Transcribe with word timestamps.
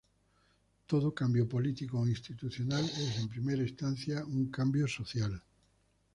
Todo 0.89 1.07
cambio 1.21 1.43
político 1.53 1.95
o 1.99 2.07
institucional 2.15 2.83
es 2.85 3.17
en 3.19 3.29
primera 3.29 3.61
instancia 3.61 4.25
un 4.25 4.49
cambio 4.49 4.87
social. 4.87 5.33